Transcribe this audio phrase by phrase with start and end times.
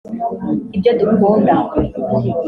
[0.75, 1.53] ibyo dukunda